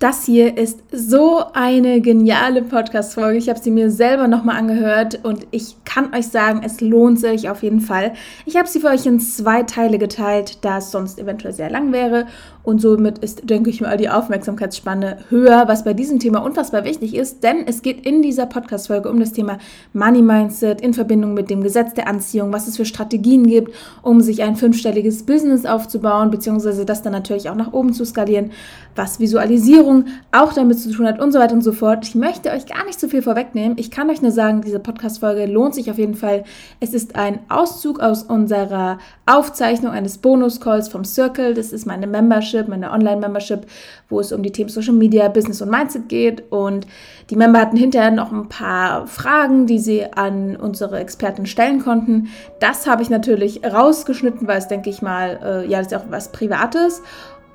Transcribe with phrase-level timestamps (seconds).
[0.00, 3.36] Das hier ist so eine geniale Podcast-Folge.
[3.36, 7.50] Ich habe sie mir selber nochmal angehört und ich kann euch sagen, es lohnt sich
[7.50, 8.12] auf jeden Fall.
[8.46, 11.92] Ich habe sie für euch in zwei Teile geteilt, da es sonst eventuell sehr lang
[11.92, 12.26] wäre.
[12.62, 17.16] Und somit ist, denke ich mal, die Aufmerksamkeitsspanne höher, was bei diesem Thema unfassbar wichtig
[17.16, 19.58] ist, denn es geht in dieser Podcast-Folge um das Thema
[19.94, 24.20] Money Mindset in Verbindung mit dem Gesetz der Anziehung, was es für Strategien gibt, um
[24.20, 28.52] sich ein fünfstelliges Business aufzubauen, beziehungsweise das dann natürlich auch nach oben zu skalieren,
[28.94, 29.87] was Visualisierung
[30.32, 32.06] auch damit zu tun hat und so weiter und so fort.
[32.06, 33.78] Ich möchte euch gar nicht zu viel vorwegnehmen.
[33.78, 36.44] Ich kann euch nur sagen, diese Podcast-Folge lohnt sich auf jeden Fall.
[36.80, 41.54] Es ist ein Auszug aus unserer Aufzeichnung eines Bonus-Calls vom Circle.
[41.54, 43.66] Das ist meine Membership, meine Online-Membership,
[44.08, 46.44] wo es um die Themen Social Media, Business und Mindset geht.
[46.50, 46.86] Und
[47.30, 52.28] die Member hatten hinterher noch ein paar Fragen, die sie an unsere Experten stellen konnten.
[52.60, 56.10] Das habe ich natürlich rausgeschnitten, weil es, denke ich mal, äh, ja, das ist auch
[56.10, 57.02] was Privates.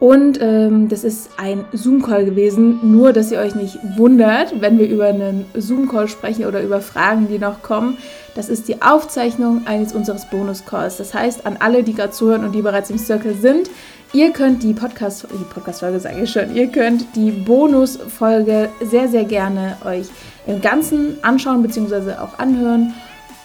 [0.03, 4.89] Und ähm, das ist ein Zoom-Call gewesen, nur dass ihr euch nicht wundert, wenn wir
[4.89, 7.97] über einen Zoom-Call sprechen oder über Fragen, die noch kommen.
[8.36, 10.97] Das ist die Aufzeichnung eines unseres Bonus-Calls.
[10.97, 13.69] Das heißt, an alle, die gerade zuhören und die bereits im Circle sind,
[14.11, 19.23] ihr könnt die Podcast, die Podcast-Folge sage ich schon, ihr könnt die Bonus-Folge sehr, sehr
[19.23, 20.08] gerne euch
[20.45, 22.16] im Ganzen anschauen bzw.
[22.16, 22.94] auch anhören.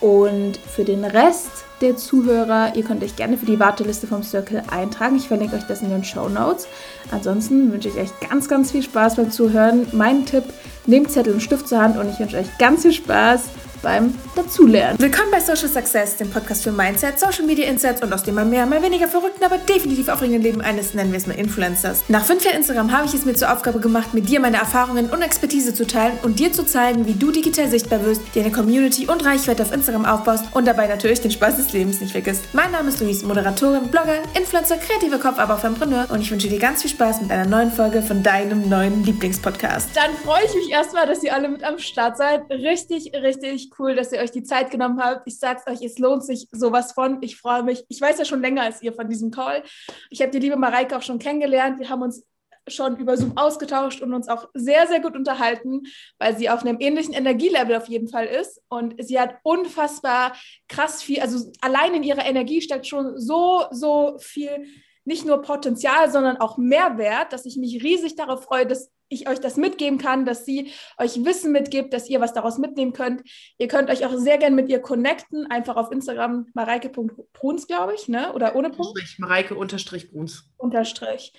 [0.01, 2.73] Und für den Rest der Zuhörer.
[2.75, 5.17] Ihr könnt euch gerne für die Warteliste vom Circle eintragen.
[5.17, 6.67] Ich verlinke euch das in den Show Notes.
[7.11, 9.87] Ansonsten wünsche ich euch ganz, ganz viel Spaß beim Zuhören.
[9.93, 10.45] Mein Tipp,
[10.87, 13.43] nehmt Zettel und Stift zur Hand und ich wünsche euch ganz viel Spaß
[13.83, 14.99] beim Dazulernen.
[14.99, 18.45] Willkommen bei Social Success, dem Podcast für Mindset, Social Media Insights und aus dem mal
[18.45, 22.05] mehr, mal weniger verrückten, aber definitiv aufregenden Leben eines, nennen wir es mal Influencers.
[22.09, 25.11] Nach fünf Jahren Instagram habe ich es mir zur Aufgabe gemacht, mit dir meine Erfahrungen
[25.11, 28.53] und Expertise zu teilen und dir zu zeigen, wie du digital sichtbar wirst, dir eine
[28.53, 32.45] Community und Reichweite auf Instagram aufbaust und dabei natürlich den Spaß des Lebens nicht vergisst.
[32.53, 36.49] Mein Name ist Luis, Moderatorin, Blogger, Influencer, kreativer Kopf, aber auch Entrepreneur und ich wünsche
[36.49, 39.91] dir ganz viel Spaß mit einer neuen Folge von deinem neuen Lieblingspodcast.
[39.95, 42.51] Dann freue ich mich erstmal, dass ihr alle mit am Start seid.
[42.51, 45.27] Richtig, richtig cool, dass ihr euch die Zeit genommen habt.
[45.27, 47.19] Ich sag's euch, es lohnt sich sowas von.
[47.23, 47.85] Ich freue mich.
[47.89, 49.63] Ich weiß ja schon länger als ihr von diesem Call.
[50.11, 51.79] Ich habe die liebe Mareike auch schon kennengelernt.
[51.79, 52.25] Wir haben uns
[52.71, 55.83] schon über Zoom ausgetauscht und uns auch sehr, sehr gut unterhalten,
[56.19, 58.63] weil sie auf einem ähnlichen Energielevel auf jeden Fall ist.
[58.69, 60.37] Und sie hat unfassbar
[60.69, 64.67] krass viel, also allein in ihrer Energie steckt schon so, so viel,
[65.05, 69.41] nicht nur Potenzial, sondern auch Mehrwert, dass ich mich riesig darauf freue, dass ich euch
[69.41, 73.23] das mitgeben kann, dass sie euch Wissen mitgibt, dass ihr was daraus mitnehmen könnt.
[73.59, 78.09] Ihr könnt euch auch sehr gerne mit ihr connecten, einfach auf Instagram mareike.bruns, glaube ich,
[78.09, 78.33] ne?
[78.33, 78.99] oder ohne Punkt?
[79.19, 80.51] Mareike-Bruns.
[80.57, 81.33] Unterstrich.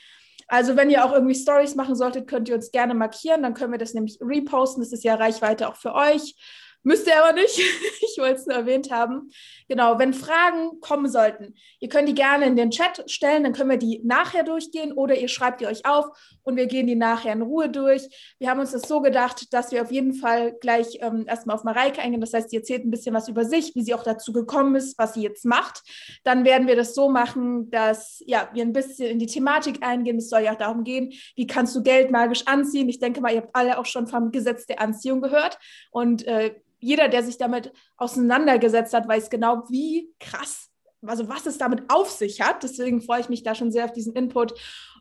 [0.47, 3.71] Also wenn ihr auch irgendwie Stories machen solltet, könnt ihr uns gerne markieren, dann können
[3.71, 4.81] wir das nämlich reposten.
[4.81, 6.35] Das ist ja Reichweite auch für euch.
[6.83, 7.59] Müsst ihr aber nicht.
[8.01, 9.31] ich wollte es nur erwähnt haben.
[9.67, 13.69] Genau, wenn Fragen kommen sollten, ihr könnt die gerne in den Chat stellen, dann können
[13.69, 16.05] wir die nachher durchgehen oder ihr schreibt die euch auf
[16.43, 18.07] und wir gehen die nachher in Ruhe durch.
[18.39, 21.63] Wir haben uns das so gedacht, dass wir auf jeden Fall gleich ähm, erstmal auf
[21.63, 22.21] Mareike eingehen.
[22.21, 24.97] Das heißt, sie erzählt ein bisschen was über sich, wie sie auch dazu gekommen ist,
[24.97, 25.83] was sie jetzt macht.
[26.23, 30.17] Dann werden wir das so machen, dass ja, wir ein bisschen in die Thematik eingehen.
[30.17, 32.87] Es soll ja auch darum gehen, wie kannst du Geld magisch anziehen.
[32.87, 35.59] Ich denke mal, ihr habt alle auch schon vom Gesetz der Anziehung gehört.
[35.91, 40.69] Und äh, jeder, der sich damit auseinandergesetzt hat, weiß genau, wie krass,
[41.05, 42.63] also was es damit auf sich hat.
[42.63, 44.53] Deswegen freue ich mich da schon sehr auf diesen Input.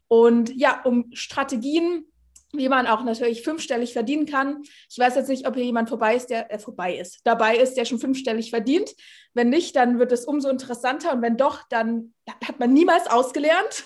[0.08, 2.06] Und ja, um Strategien
[2.52, 4.62] wie man auch natürlich fünfstellig verdienen kann.
[4.90, 7.74] Ich weiß jetzt nicht, ob hier jemand vorbei ist, der äh, vorbei ist, dabei ist,
[7.74, 8.94] der schon fünfstellig verdient.
[9.34, 13.84] Wenn nicht, dann wird es umso interessanter und wenn doch, dann hat man niemals ausgelernt.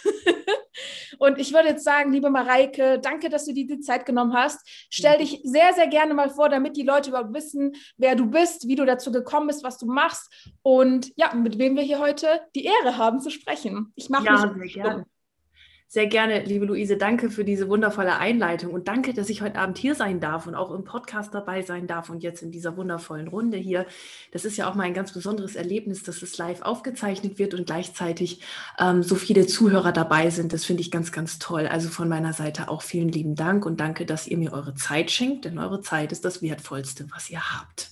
[1.18, 4.60] und ich würde jetzt sagen, liebe Mareike, danke, dass du dir die Zeit genommen hast.
[4.90, 8.68] Stell dich sehr, sehr gerne mal vor, damit die Leute überhaupt wissen, wer du bist,
[8.68, 12.40] wie du dazu gekommen bist, was du machst und ja, mit wem wir hier heute
[12.54, 13.92] die Ehre haben zu sprechen.
[13.96, 15.06] Ich mache ja, mich sehr gerne.
[15.94, 19.76] Sehr gerne, liebe Luise, danke für diese wundervolle Einleitung und danke, dass ich heute Abend
[19.76, 23.28] hier sein darf und auch im Podcast dabei sein darf und jetzt in dieser wundervollen
[23.28, 23.84] Runde hier.
[24.30, 27.66] Das ist ja auch mal ein ganz besonderes Erlebnis, dass es live aufgezeichnet wird und
[27.66, 28.40] gleichzeitig
[28.78, 30.54] ähm, so viele Zuhörer dabei sind.
[30.54, 31.66] Das finde ich ganz, ganz toll.
[31.66, 35.10] Also von meiner Seite auch vielen lieben Dank und danke, dass ihr mir eure Zeit
[35.10, 37.90] schenkt, denn eure Zeit ist das Wertvollste, was ihr habt.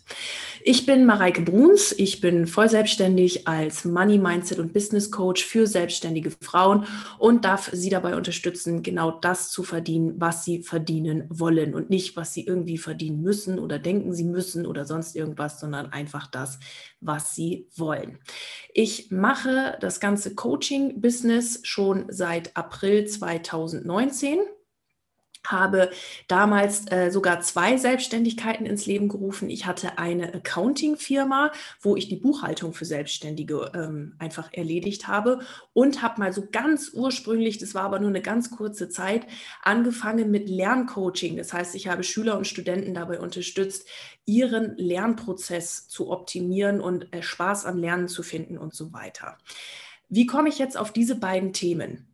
[0.62, 1.92] Ich bin Mareike Bruns.
[1.92, 6.86] Ich bin voll selbstständig als Money, Mindset und Business Coach für selbstständige Frauen
[7.18, 12.14] und darf sie dabei unterstützen, genau das zu verdienen, was sie verdienen wollen und nicht,
[12.16, 16.58] was sie irgendwie verdienen müssen oder denken sie müssen oder sonst irgendwas, sondern einfach das,
[17.00, 18.18] was sie wollen.
[18.74, 24.40] Ich mache das ganze Coaching-Business schon seit April 2019
[25.46, 25.90] habe
[26.28, 29.50] damals äh, sogar zwei Selbstständigkeiten ins Leben gerufen.
[29.50, 35.40] Ich hatte eine Accounting-Firma, wo ich die Buchhaltung für Selbstständige ähm, einfach erledigt habe
[35.72, 39.26] und habe mal so ganz ursprünglich, das war aber nur eine ganz kurze Zeit,
[39.62, 41.36] angefangen mit Lerncoaching.
[41.36, 43.88] Das heißt, ich habe Schüler und Studenten dabei unterstützt,
[44.26, 49.38] ihren Lernprozess zu optimieren und äh, Spaß am Lernen zu finden und so weiter.
[50.08, 52.09] Wie komme ich jetzt auf diese beiden Themen?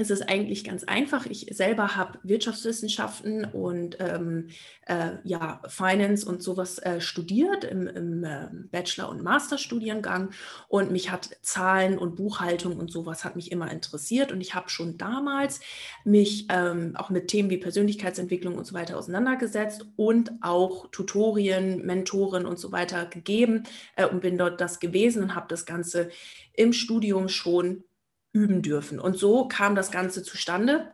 [0.00, 1.26] Es ist eigentlich ganz einfach.
[1.26, 4.48] Ich selber habe Wirtschaftswissenschaften und ähm,
[4.86, 10.30] äh, ja, Finance und sowas äh, studiert im, im äh, Bachelor- und Masterstudiengang
[10.68, 14.70] und mich hat Zahlen und Buchhaltung und sowas hat mich immer interessiert und ich habe
[14.70, 15.60] schon damals
[16.04, 22.46] mich ähm, auch mit Themen wie Persönlichkeitsentwicklung und so weiter auseinandergesetzt und auch Tutorien, Mentoren
[22.46, 23.64] und so weiter gegeben
[23.96, 26.08] äh, und bin dort das gewesen und habe das Ganze
[26.54, 27.84] im Studium schon
[28.32, 29.00] üben dürfen.
[29.00, 30.92] Und so kam das Ganze zustande.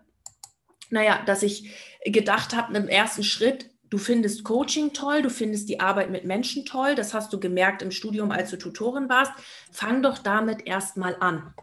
[0.91, 1.71] Naja, dass ich
[2.05, 6.65] gedacht habe, im ersten Schritt, du findest Coaching toll, du findest die Arbeit mit Menschen
[6.65, 9.33] toll, das hast du gemerkt im Studium, als du Tutorin warst,
[9.71, 11.55] fang doch damit erstmal an.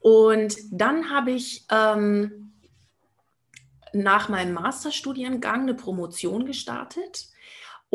[0.00, 2.52] Und dann habe ich ähm,
[3.92, 7.28] nach meinem Masterstudiengang eine Promotion gestartet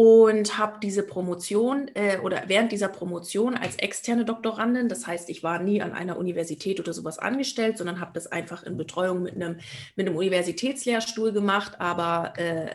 [0.01, 5.43] und habe diese Promotion äh, oder während dieser Promotion als externe Doktorandin, das heißt, ich
[5.43, 9.35] war nie an einer Universität oder sowas angestellt, sondern habe das einfach in Betreuung mit
[9.35, 9.59] einem,
[9.95, 12.73] mit Universitätslehrstuhl gemacht, aber äh,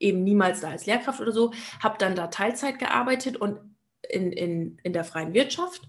[0.00, 3.60] eben niemals da als Lehrkraft oder so, habe dann da Teilzeit gearbeitet und
[4.02, 5.82] in, in, in der freien Wirtschaft.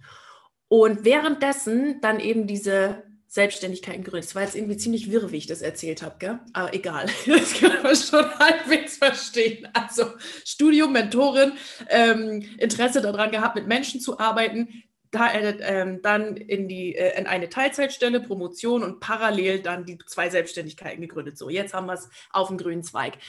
[0.68, 3.02] Und währenddessen dann eben diese
[3.38, 4.30] Selbstständigkeiten gegründet.
[4.30, 6.40] Das war jetzt irgendwie ziemlich wirr, wie ich das erzählt habe, gell?
[6.54, 9.68] aber egal, das kann man schon halbwegs verstehen.
[9.74, 10.06] Also
[10.44, 11.52] Studium, Mentorin,
[11.90, 17.16] ähm, Interesse daran gehabt, mit Menschen zu arbeiten, da, äh, äh, dann in, die, äh,
[17.20, 21.38] in eine Teilzeitstelle, Promotion und parallel dann die zwei Selbstständigkeiten gegründet.
[21.38, 23.20] So, jetzt haben wir es auf dem grünen Zweig.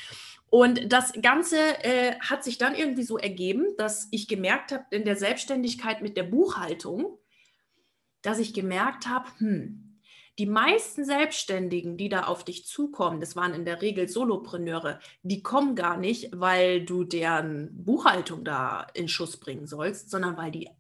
[0.48, 5.04] Und das Ganze äh, hat sich dann irgendwie so ergeben, dass ich gemerkt habe, in
[5.04, 7.18] der Selbstständigkeit mit der Buchhaltung,
[8.22, 9.87] dass ich gemerkt habe, hm,
[10.38, 15.42] die meisten Selbstständigen, die da auf dich zukommen, das waren in der Regel Solopreneure, die
[15.42, 20.70] kommen gar nicht, weil du deren Buchhaltung da in Schuss bringen sollst, sondern weil die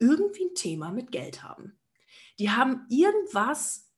[0.00, 1.78] irgendwie ein Thema mit Geld haben.
[2.40, 3.88] Die haben irgendwas,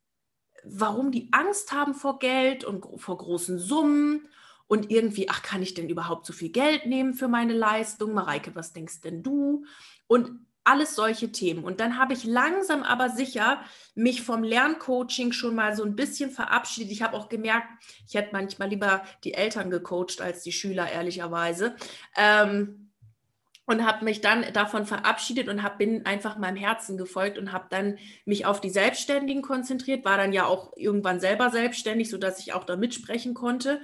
[0.63, 4.29] warum die Angst haben vor Geld und vor großen Summen
[4.67, 8.13] und irgendwie, ach, kann ich denn überhaupt so viel Geld nehmen für meine Leistung?
[8.13, 9.65] Mareike, was denkst denn du?
[10.07, 11.65] Und alles solche Themen.
[11.65, 13.61] Und dann habe ich langsam aber sicher
[13.95, 16.91] mich vom Lerncoaching schon mal so ein bisschen verabschiedet.
[16.91, 17.69] Ich habe auch gemerkt,
[18.07, 21.77] ich hätte manchmal lieber die Eltern gecoacht als die Schüler, ehrlicherweise.
[22.17, 22.91] Ähm,
[23.67, 27.67] und habe mich dann davon verabschiedet und hab, bin einfach meinem Herzen gefolgt und habe
[27.71, 32.53] dann mich auf die Selbstständigen konzentriert, war dann ja auch irgendwann selber selbstständig, sodass ich
[32.53, 33.81] auch da mitsprechen konnte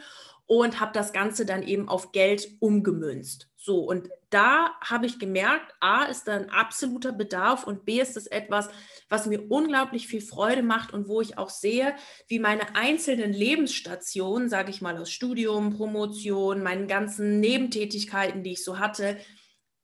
[0.47, 3.49] und habe das Ganze dann eben auf Geld umgemünzt.
[3.65, 8.17] So, und da habe ich gemerkt, A ist da ein absoluter Bedarf und B ist
[8.17, 8.69] es etwas,
[9.09, 11.95] was mir unglaublich viel Freude macht und wo ich auch sehe,
[12.27, 18.65] wie meine einzelnen Lebensstationen, sage ich mal aus Studium, Promotion, meinen ganzen Nebentätigkeiten, die ich
[18.65, 19.17] so hatte,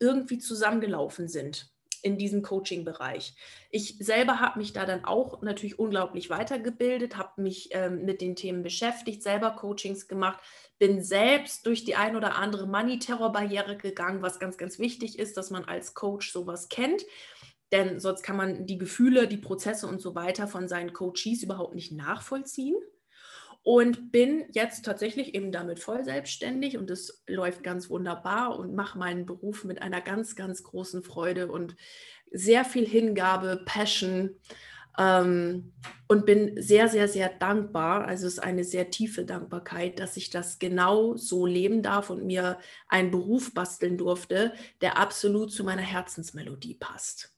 [0.00, 1.70] irgendwie zusammengelaufen sind
[2.02, 3.34] in diesem Coaching-Bereich.
[3.70, 8.36] Ich selber habe mich da dann auch natürlich unglaublich weitergebildet, habe mich ähm, mit den
[8.36, 10.38] Themen beschäftigt, selber Coachings gemacht,
[10.78, 15.50] bin selbst durch die ein oder andere Money-Terror-Barriere gegangen, was ganz, ganz wichtig ist, dass
[15.50, 17.04] man als Coach sowas kennt.
[17.72, 21.74] Denn sonst kann man die Gefühle, die Prozesse und so weiter von seinen Coaches überhaupt
[21.74, 22.76] nicht nachvollziehen
[23.62, 28.98] und bin jetzt tatsächlich eben damit voll selbstständig und es läuft ganz wunderbar und mache
[28.98, 31.76] meinen Beruf mit einer ganz, ganz großen Freude und
[32.30, 34.36] sehr viel Hingabe, Passion
[34.98, 35.72] ähm,
[36.08, 38.06] und bin sehr, sehr, sehr dankbar.
[38.06, 42.24] Also es ist eine sehr tiefe Dankbarkeit, dass ich das genau so leben darf und
[42.24, 47.34] mir einen Beruf basteln durfte, der absolut zu meiner Herzensmelodie passt.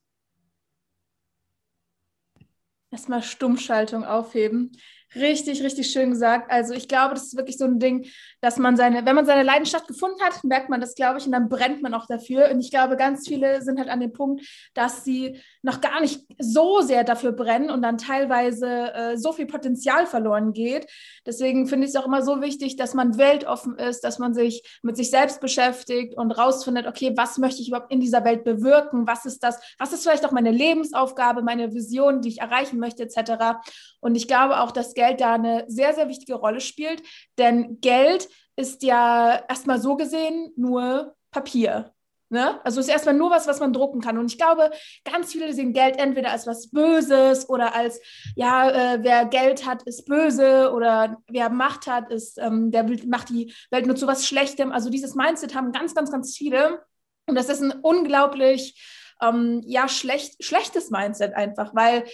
[2.90, 4.72] Erstmal Stummschaltung aufheben.
[5.16, 6.52] Richtig, richtig schön gesagt.
[6.52, 8.06] Also ich glaube, das ist wirklich so ein Ding,
[8.40, 11.32] dass man seine, wenn man seine Leidenschaft gefunden hat, merkt man das, glaube ich, und
[11.32, 12.48] dann brennt man auch dafür.
[12.50, 16.24] Und ich glaube, ganz viele sind halt an dem Punkt, dass sie noch gar nicht
[16.38, 20.86] so sehr dafür brennen und dann teilweise äh, so viel Potenzial verloren geht.
[21.26, 24.62] Deswegen finde ich es auch immer so wichtig, dass man weltoffen ist, dass man sich
[24.82, 29.08] mit sich selbst beschäftigt und rausfindet, okay, was möchte ich überhaupt in dieser Welt bewirken?
[29.08, 29.60] Was ist das?
[29.76, 33.58] Was ist vielleicht auch meine Lebensaufgabe, meine Vision, die ich erreichen möchte, etc.
[33.98, 37.02] Und ich glaube auch, dass Geld da eine sehr, sehr wichtige Rolle spielt,
[37.38, 41.94] denn Geld ist ja erstmal so gesehen nur Papier.
[42.28, 42.64] Ne?
[42.64, 44.18] Also es ist erstmal nur was, was man drucken kann.
[44.18, 44.70] Und ich glaube,
[45.04, 48.00] ganz viele sehen Geld entweder als was Böses oder als,
[48.36, 53.30] ja, äh, wer Geld hat, ist böse oder wer Macht hat, ist, ähm, der macht
[53.30, 54.70] die Welt nur zu was Schlechtem.
[54.70, 56.84] Also dieses Mindset haben ganz, ganz, ganz viele.
[57.26, 58.80] Und das ist ein unglaublich,
[59.20, 62.04] ähm, ja, schlecht, schlechtes Mindset einfach, weil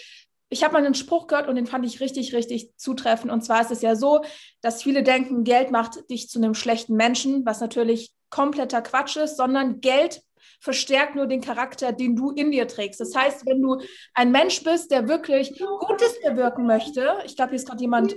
[0.48, 3.32] ich habe mal einen Spruch gehört und den fand ich richtig, richtig zutreffend.
[3.32, 4.22] Und zwar ist es ja so,
[4.60, 9.36] dass viele denken, Geld macht dich zu einem schlechten Menschen, was natürlich kompletter Quatsch ist,
[9.36, 10.22] sondern Geld
[10.60, 13.00] verstärkt nur den Charakter, den du in dir trägst.
[13.00, 13.80] Das heißt, wenn du
[14.14, 18.16] ein Mensch bist, der wirklich Gutes bewirken möchte, ich glaube, hier ist gerade jemand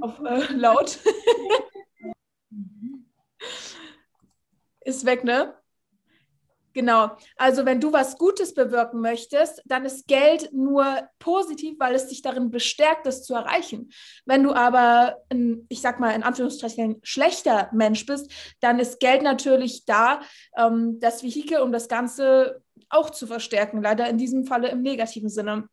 [0.00, 0.98] auf äh, laut,
[4.80, 5.54] ist weg, ne?
[6.78, 7.10] Genau.
[7.34, 12.22] Also wenn du was Gutes bewirken möchtest, dann ist Geld nur positiv, weil es dich
[12.22, 13.90] darin bestärkt, das zu erreichen.
[14.26, 18.30] Wenn du aber, ein, ich sag mal in Anführungsstrichen, schlechter Mensch bist,
[18.60, 20.20] dann ist Geld natürlich da,
[20.56, 23.82] ähm, das Vehikel, um das Ganze auch zu verstärken.
[23.82, 25.68] Leider in diesem Falle im negativen Sinne.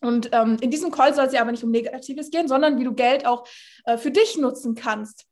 [0.00, 2.84] Und ähm, in diesem Call soll es ja aber nicht um Negatives gehen, sondern wie
[2.84, 3.46] du Geld auch
[3.84, 5.27] äh, für dich nutzen kannst.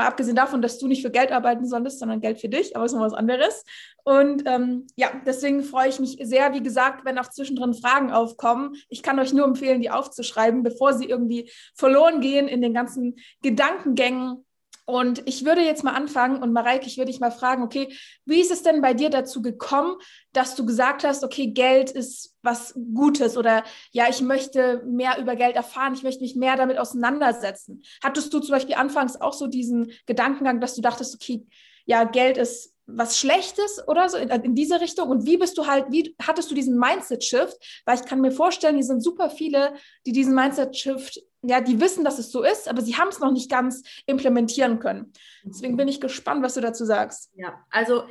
[0.00, 2.86] Mal abgesehen davon, dass du nicht für Geld arbeiten solltest, sondern Geld für dich, aber
[2.86, 3.64] ist noch was anderes.
[4.02, 8.76] Und ähm, ja, deswegen freue ich mich sehr, wie gesagt, wenn auch zwischendrin Fragen aufkommen.
[8.88, 13.16] Ich kann euch nur empfehlen, die aufzuschreiben, bevor sie irgendwie verloren gehen in den ganzen
[13.42, 14.46] Gedankengängen
[14.90, 17.94] und ich würde jetzt mal anfangen und Mareike, ich würde dich mal fragen, okay,
[18.24, 19.96] wie ist es denn bei dir dazu gekommen,
[20.32, 25.36] dass du gesagt hast, okay, Geld ist was Gutes oder ja, ich möchte mehr über
[25.36, 27.82] Geld erfahren, ich möchte mich mehr damit auseinandersetzen.
[28.02, 31.46] Hattest du zum Beispiel anfangs auch so diesen Gedankengang, dass du dachtest, okay,
[31.86, 35.08] ja, Geld ist was Schlechtes oder so in, in, diese Richtung?
[35.08, 37.82] Und wie bist du halt, wie hattest du diesen Mindset-Shift?
[37.84, 39.74] Weil ich kann mir vorstellen, hier sind super viele,
[40.06, 43.32] die diesen Mindset-Shift, ja, die wissen, dass es so ist, aber sie haben es noch
[43.32, 45.12] nicht ganz implementieren können.
[45.42, 47.30] Deswegen bin ich gespannt, was du dazu sagst.
[47.34, 48.04] Ja, also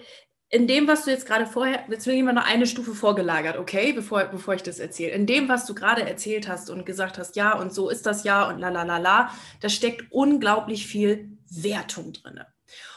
[0.51, 4.23] in dem, was du jetzt gerade vorher, ich mal noch eine Stufe vorgelagert, okay, bevor,
[4.25, 5.11] bevor ich das erzähle.
[5.11, 8.23] In dem, was du gerade erzählt hast und gesagt hast, ja, und so ist das
[8.23, 9.31] ja und la la la la,
[9.61, 12.41] da steckt unglaublich viel Wertung drin.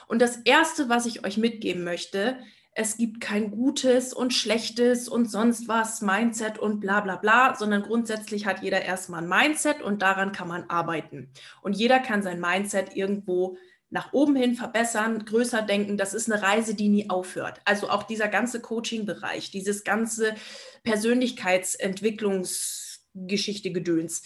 [0.09, 2.37] Und das Erste, was ich euch mitgeben möchte,
[2.75, 7.83] es gibt kein gutes und schlechtes und sonst was, Mindset und bla bla bla, sondern
[7.83, 11.29] grundsätzlich hat jeder erstmal ein Mindset und daran kann man arbeiten.
[11.61, 13.59] Und jeder kann sein Mindset irgendwo
[13.91, 15.99] nach oben hin verbessern, größer denken.
[15.99, 17.61] Das ist eine Reise, die nie aufhört.
[17.67, 20.35] Also auch dieser ganze Coaching-Bereich, dieses ganze
[20.83, 24.23] Persönlichkeitsentwicklungsgeschichte Gedöns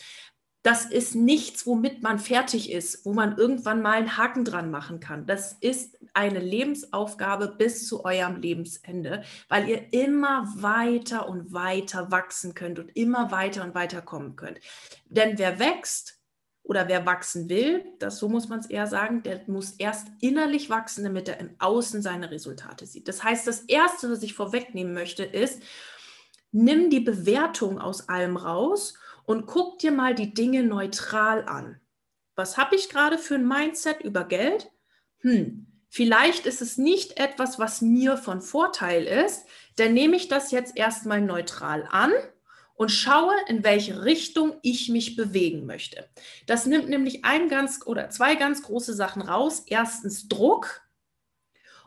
[0.66, 4.98] das ist nichts, womit man fertig ist, wo man irgendwann mal einen Haken dran machen
[4.98, 5.24] kann.
[5.24, 12.54] Das ist eine Lebensaufgabe bis zu eurem Lebensende, weil ihr immer weiter und weiter wachsen
[12.54, 14.58] könnt und immer weiter und weiter kommen könnt.
[15.04, 16.18] Denn wer wächst
[16.64, 20.68] oder wer wachsen will, das so muss man es eher sagen, der muss erst innerlich
[20.68, 23.06] wachsen, damit er im Außen seine Resultate sieht.
[23.06, 25.62] Das heißt, das erste, was ich vorwegnehmen möchte, ist,
[26.50, 28.94] nimm die Bewertung aus allem raus
[29.26, 31.80] und guck dir mal die Dinge neutral an.
[32.34, 34.70] Was habe ich gerade für ein Mindset über Geld?
[35.18, 40.50] Hm, vielleicht ist es nicht etwas, was mir von Vorteil ist, dann nehme ich das
[40.50, 42.12] jetzt erstmal neutral an
[42.74, 46.08] und schaue, in welche Richtung ich mich bewegen möchte.
[46.46, 49.64] Das nimmt nämlich ein ganz oder zwei ganz große Sachen raus.
[49.66, 50.82] Erstens Druck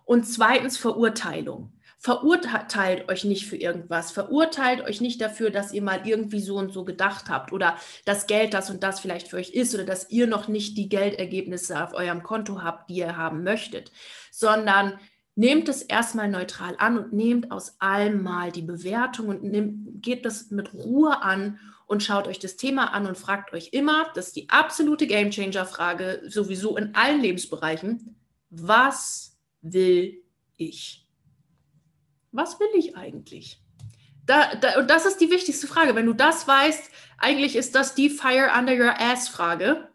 [0.04, 1.79] und zweitens Verurteilung.
[2.02, 4.12] Verurteilt euch nicht für irgendwas.
[4.12, 7.76] Verurteilt euch nicht dafür, dass ihr mal irgendwie so und so gedacht habt oder
[8.06, 10.88] das Geld das und das vielleicht für euch ist oder dass ihr noch nicht die
[10.88, 13.92] Geldergebnisse auf eurem Konto habt, die ihr haben möchtet,
[14.32, 14.98] sondern
[15.36, 20.24] nehmt es erstmal neutral an und nehmt aus allem mal die Bewertung und nehmt, geht
[20.24, 24.28] das mit Ruhe an und schaut euch das Thema an und fragt euch immer, das
[24.28, 28.16] ist die absolute Gamechanger-Frage, sowieso in allen Lebensbereichen,
[28.50, 30.24] was will
[30.56, 31.09] ich?
[32.32, 33.62] Was will ich eigentlich?
[34.26, 35.96] Da, da, und das ist die wichtigste Frage.
[35.96, 39.90] Wenn du das weißt, eigentlich ist das die Fire under your ass Frage.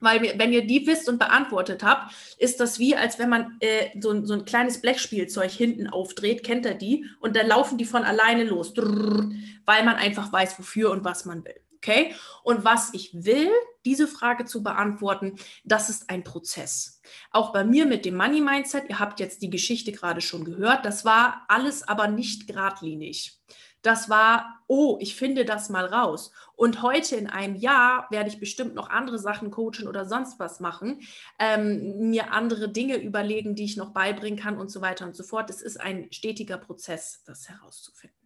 [0.00, 3.88] Weil wenn ihr die wisst und beantwortet habt, ist das wie, als wenn man äh,
[3.98, 7.06] so, so, ein kleines Blechspielzeug hinten aufdreht, kennt ihr die?
[7.20, 11.44] Und dann laufen die von alleine los, weil man einfach weiß, wofür und was man
[11.44, 11.63] will.
[11.84, 12.14] Okay?
[12.42, 13.50] Und was ich will,
[13.84, 17.02] diese Frage zu beantworten, das ist ein Prozess.
[17.30, 20.86] Auch bei mir mit dem Money Mindset, ihr habt jetzt die Geschichte gerade schon gehört,
[20.86, 23.38] das war alles aber nicht geradlinig.
[23.82, 26.32] Das war, oh, ich finde das mal raus.
[26.56, 30.58] Und heute in einem Jahr werde ich bestimmt noch andere Sachen coachen oder sonst was
[30.58, 31.02] machen,
[31.38, 35.22] ähm, mir andere Dinge überlegen, die ich noch beibringen kann und so weiter und so
[35.22, 35.50] fort.
[35.50, 38.23] Es ist ein stetiger Prozess, das herauszufinden.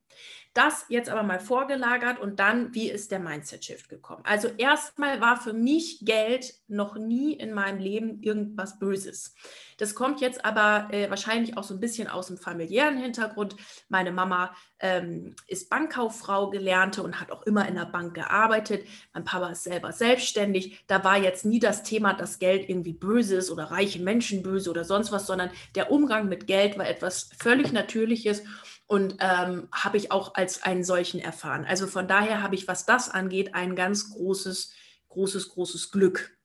[0.54, 4.22] Das jetzt aber mal vorgelagert und dann, wie ist der Mindset-Shift gekommen?
[4.24, 9.34] Also erstmal war für mich Geld noch nie in meinem Leben irgendwas Böses.
[9.76, 13.54] Das kommt jetzt aber äh, wahrscheinlich auch so ein bisschen aus dem familiären Hintergrund.
[13.88, 18.86] Meine Mama ähm, ist Bankkauffrau gelernte und hat auch immer in der Bank gearbeitet.
[19.12, 20.82] Mein Papa ist selber selbstständig.
[20.88, 24.70] Da war jetzt nie das Thema, dass Geld irgendwie böse ist oder reiche Menschen böse
[24.70, 28.42] oder sonst was, sondern der Umgang mit Geld war etwas völlig Natürliches
[28.88, 31.64] und ähm, habe ich auch als einen solchen erfahren.
[31.66, 34.72] Also von daher habe ich, was das angeht, ein ganz großes,
[35.10, 36.36] großes, großes Glück.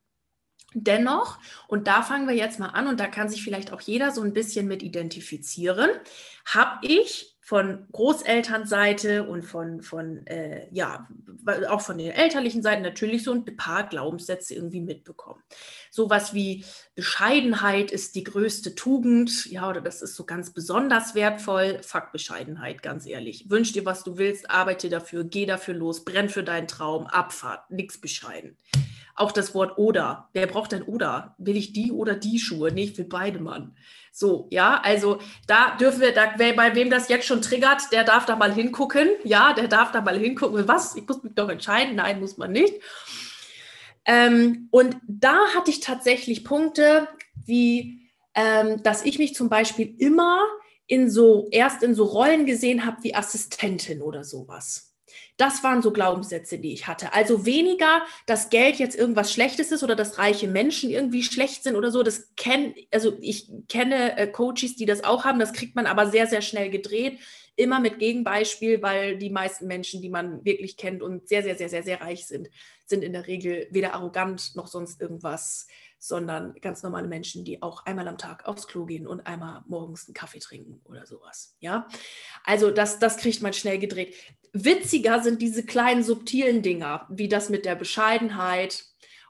[0.76, 4.12] Dennoch, und da fangen wir jetzt mal an, und da kann sich vielleicht auch jeder
[4.12, 5.90] so ein bisschen mit identifizieren,
[6.46, 11.10] habe ich von Großelternseite und von, von äh, ja,
[11.68, 15.44] auch von der elterlichen Seite natürlich so ein paar Glaubenssätze irgendwie mitbekommen.
[15.92, 16.64] Sowas wie
[16.96, 21.80] Bescheidenheit ist die größte Tugend, ja, oder das ist so ganz besonders wertvoll.
[21.84, 23.50] Fuck Bescheidenheit, ganz ehrlich.
[23.50, 27.70] Wünsch dir, was du willst, arbeite dafür, geh dafür los, brenn für deinen Traum, Abfahrt,
[27.70, 28.58] nichts bescheiden.
[29.16, 30.30] Auch das Wort oder.
[30.34, 31.36] Wer braucht denn oder?
[31.38, 32.72] Will ich die oder die Schuhe?
[32.72, 33.76] Nee, ich will beide, Mann.
[34.16, 35.18] So, ja, also
[35.48, 39.10] da dürfen wir, da, bei wem das jetzt schon triggert, der darf da mal hingucken.
[39.24, 40.68] Ja, der darf da mal hingucken.
[40.68, 40.96] Was?
[40.96, 41.96] Ich muss mich doch entscheiden.
[41.96, 42.76] Nein, muss man nicht.
[44.06, 47.08] Ähm, und da hatte ich tatsächlich Punkte,
[47.44, 50.46] wie, ähm, dass ich mich zum Beispiel immer
[50.86, 54.93] in so, erst in so Rollen gesehen habe wie Assistentin oder sowas.
[55.38, 57.14] Das waren so Glaubenssätze, die ich hatte.
[57.14, 61.76] Also weniger, dass Geld jetzt irgendwas Schlechtes ist oder dass reiche Menschen irgendwie schlecht sind
[61.76, 62.04] oder so.
[62.04, 65.40] Das kenne, also ich kenne äh, Coaches, die das auch haben.
[65.40, 67.20] Das kriegt man aber sehr, sehr schnell gedreht.
[67.56, 71.70] Immer mit Gegenbeispiel, weil die meisten Menschen, die man wirklich kennt und sehr, sehr, sehr,
[71.70, 72.50] sehr, sehr reich sind,
[72.86, 75.68] sind in der Regel weder arrogant noch sonst irgendwas
[76.04, 80.06] sondern ganz normale Menschen, die auch einmal am Tag aufs Klo gehen und einmal morgens
[80.06, 81.56] einen Kaffee trinken oder sowas.
[81.62, 81.88] Ja,
[82.44, 84.14] also das, das kriegt man schnell gedreht.
[84.52, 88.84] Witziger sind diese kleinen subtilen Dinger, wie das mit der Bescheidenheit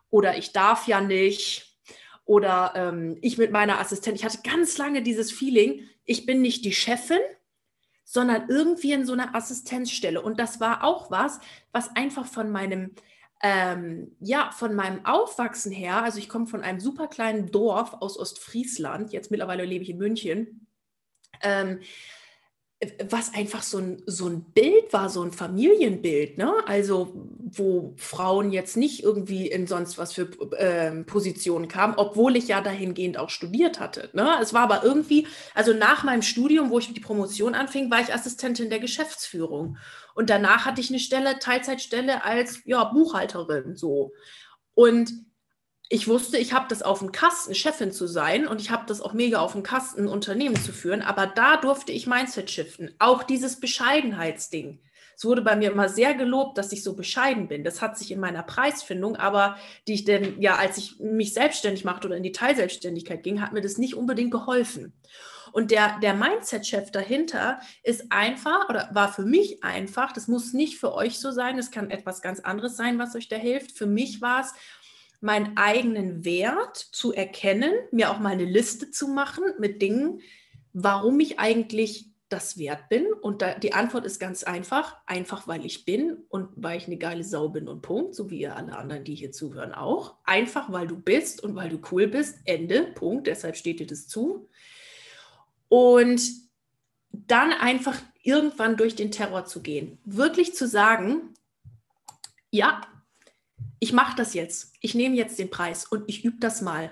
[0.09, 1.77] oder ich darf ja nicht
[2.25, 4.15] oder ähm, ich mit meiner Assistentin.
[4.15, 7.21] Ich hatte ganz lange dieses Feeling, ich bin nicht die Chefin,
[8.03, 10.23] sondern irgendwie in so einer Assistenzstelle.
[10.23, 11.39] Und das war auch was,
[11.71, 12.95] was einfach von meinem
[13.43, 18.17] ähm, ja, von meinem Aufwachsen her, also ich komme von einem super kleinen Dorf aus
[18.17, 20.67] Ostfriesland, jetzt mittlerweile lebe ich in München,
[21.41, 21.81] ähm,
[23.09, 26.53] was einfach so ein, so ein Bild war, so ein Familienbild, ne?
[26.65, 27.13] Also
[27.57, 32.61] wo Frauen jetzt nicht irgendwie in sonst was für äh, Positionen kamen, obwohl ich ja
[32.61, 34.09] dahingehend auch studiert hatte.
[34.13, 34.37] Ne?
[34.41, 38.13] Es war aber irgendwie, also nach meinem Studium, wo ich die Promotion anfing, war ich
[38.13, 39.77] Assistentin der Geschäftsführung.
[40.15, 44.13] Und danach hatte ich eine Stelle, Teilzeitstelle als ja, Buchhalterin so.
[44.73, 45.11] Und
[45.89, 49.01] ich wusste, ich habe das auf dem Kasten, Chefin zu sein und ich habe das
[49.01, 52.95] auch mega auf dem Kasten, Unternehmen zu führen, aber da durfte ich Mindset shiften.
[52.99, 54.79] Auch dieses Bescheidenheitsding.
[55.15, 57.63] Es wurde bei mir immer sehr gelobt, dass ich so bescheiden bin.
[57.63, 61.85] Das hat sich in meiner Preisfindung, aber die ich denn, ja, als ich mich selbstständig
[61.85, 64.93] machte oder in die Teilselbstständigkeit ging, hat mir das nicht unbedingt geholfen.
[65.51, 70.79] Und der, der Mindset-Chef dahinter ist einfach oder war für mich einfach, das muss nicht
[70.79, 73.77] für euch so sein, es kann etwas ganz anderes sein, was euch da hilft.
[73.77, 74.53] Für mich war es,
[75.23, 80.21] meinen eigenen Wert zu erkennen, mir auch mal eine Liste zu machen mit Dingen,
[80.73, 83.05] warum ich eigentlich das wert bin.
[83.13, 86.97] Und da, die Antwort ist ganz einfach, einfach weil ich bin und weil ich eine
[86.97, 90.15] geile Sau bin und Punkt, so wie ihr alle anderen, die hier zuhören, auch.
[90.25, 94.07] Einfach weil du bist und weil du cool bist, Ende, Punkt, deshalb steht dir das
[94.07, 94.49] zu.
[95.69, 96.21] Und
[97.11, 99.99] dann einfach irgendwann durch den Terror zu gehen.
[100.03, 101.33] Wirklich zu sagen,
[102.49, 102.81] ja,
[103.83, 104.73] ich mache das jetzt.
[104.79, 106.89] Ich nehme jetzt den Preis und ich übe das mal.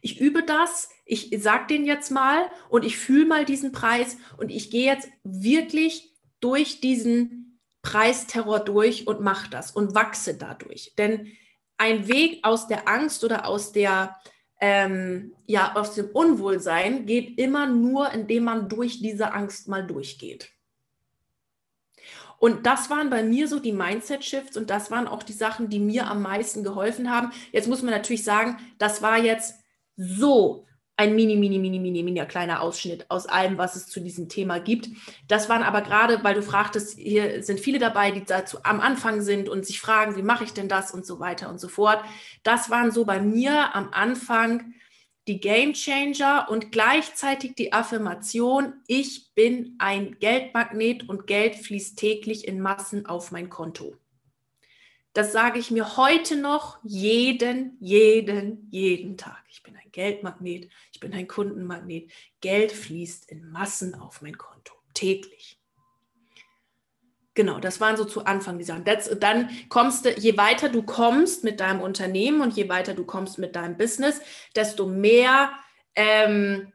[0.00, 4.50] Ich übe das, ich sage den jetzt mal und ich fühle mal diesen Preis und
[4.52, 10.94] ich gehe jetzt wirklich durch diesen Preisterror durch und mache das und wachse dadurch.
[10.98, 11.32] Denn
[11.78, 14.14] ein Weg aus der Angst oder aus der
[14.60, 20.52] ähm, ja aus dem Unwohlsein geht immer nur, indem man durch diese Angst mal durchgeht.
[22.42, 25.78] Und das waren bei mir so die Mindset-Shifts und das waren auch die Sachen, die
[25.78, 27.30] mir am meisten geholfen haben.
[27.52, 29.60] Jetzt muss man natürlich sagen, das war jetzt
[29.96, 34.28] so ein mini, mini, mini, mini, mini kleiner Ausschnitt aus allem, was es zu diesem
[34.28, 34.88] Thema gibt.
[35.28, 39.20] Das waren aber gerade, weil du fragtest, hier sind viele dabei, die dazu am Anfang
[39.20, 42.02] sind und sich fragen, wie mache ich denn das und so weiter und so fort.
[42.42, 44.74] Das waren so bei mir am Anfang
[45.28, 52.46] die Game Changer und gleichzeitig die Affirmation, ich bin ein Geldmagnet und Geld fließt täglich
[52.48, 53.96] in Massen auf mein Konto.
[55.12, 59.44] Das sage ich mir heute noch jeden, jeden, jeden Tag.
[59.50, 62.10] Ich bin ein Geldmagnet, ich bin ein Kundenmagnet.
[62.40, 65.61] Geld fließt in Massen auf mein Konto, täglich.
[67.34, 68.84] Genau, das waren so zu Anfang die Sachen.
[68.84, 73.04] Das, dann kommst du, je weiter du kommst mit deinem Unternehmen und je weiter du
[73.04, 74.20] kommst mit deinem Business,
[74.54, 75.50] desto mehr
[75.94, 76.72] ähm,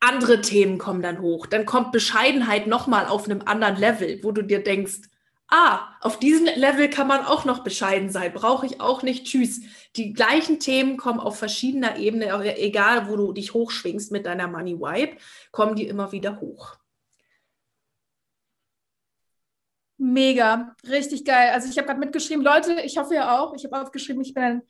[0.00, 1.46] andere Themen kommen dann hoch.
[1.46, 5.00] Dann kommt Bescheidenheit nochmal auf einem anderen Level, wo du dir denkst,
[5.48, 9.62] ah, auf diesem Level kann man auch noch bescheiden sein, brauche ich auch nicht, tschüss.
[9.96, 12.26] Die gleichen Themen kommen auf verschiedener Ebene,
[12.58, 15.16] egal wo du dich hochschwingst mit deiner Money Vibe,
[15.52, 16.76] kommen die immer wieder hoch.
[19.96, 21.50] Mega, richtig geil.
[21.52, 24.42] Also ich habe gerade mitgeschrieben, Leute, ich hoffe ja auch, ich habe aufgeschrieben, ich bin
[24.42, 24.62] ein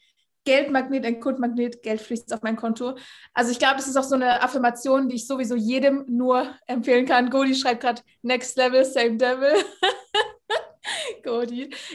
[0.45, 2.97] Geldmagnet, ein Kundmagnet, Geld fließt auf mein Konto.
[3.33, 7.07] Also ich glaube, das ist auch so eine Affirmation, die ich sowieso jedem nur empfehlen
[7.07, 7.31] kann.
[7.31, 9.55] Godi schreibt gerade Next Level, Same Devil.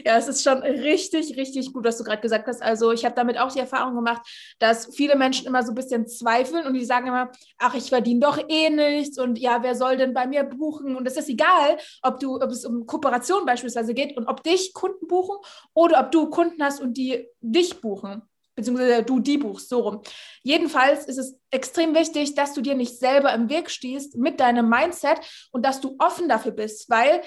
[0.04, 2.62] Ja, es ist schon richtig, richtig gut, was du gerade gesagt hast.
[2.62, 4.22] Also ich habe damit auch die Erfahrung gemacht,
[4.58, 8.20] dass viele Menschen immer so ein bisschen zweifeln und die sagen immer, ach, ich verdiene
[8.20, 10.96] doch eh nichts und ja, wer soll denn bei mir buchen?
[10.96, 14.72] Und es ist egal, ob du, ob es um Kooperation beispielsweise geht und ob dich
[14.74, 15.36] Kunden buchen
[15.74, 18.22] oder ob du Kunden hast und die dich buchen
[18.60, 20.02] beziehungsweise du die buchst, so rum.
[20.42, 24.68] Jedenfalls ist es extrem wichtig, dass du dir nicht selber im Weg stehst mit deinem
[24.68, 25.18] Mindset
[25.50, 27.22] und dass du offen dafür bist, weil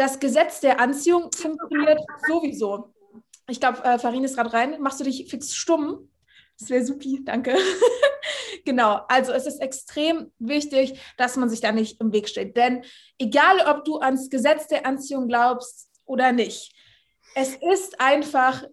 [0.00, 2.94] das Gesetz der Anziehung funktioniert sowieso.
[3.50, 4.80] Ich glaube, äh, Farin ist gerade rein.
[4.80, 6.10] Machst du dich fix stumm?
[6.58, 7.54] Das wäre supi, danke.
[8.64, 12.56] genau, also es ist extrem wichtig, dass man sich da nicht im Weg steht.
[12.56, 12.82] Denn
[13.18, 16.74] egal, ob du ans Gesetz der Anziehung glaubst oder nicht,
[17.34, 18.64] es ist einfach